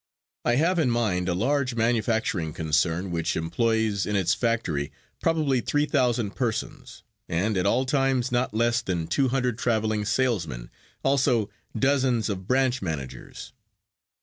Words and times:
I 0.43 0.55
have 0.55 0.79
in 0.79 0.89
mind 0.89 1.29
a 1.29 1.35
large 1.35 1.75
manufacturing 1.75 2.53
concern 2.53 3.11
which 3.11 3.35
employes 3.37 4.07
in 4.07 4.15
its 4.15 4.33
factory 4.33 4.91
probably 5.21 5.61
three 5.61 5.85
thousand 5.85 6.31
persons, 6.35 7.03
and 7.29 7.55
at 7.55 7.67
all 7.67 7.85
times 7.85 8.31
not 8.31 8.51
less 8.51 8.81
than 8.81 9.05
two 9.05 9.27
hundred 9.27 9.59
traveling 9.59 10.03
salesmen, 10.05 10.71
also 11.03 11.51
dozens 11.77 12.29
of 12.29 12.47
branch 12.47 12.81
managers. 12.81 13.53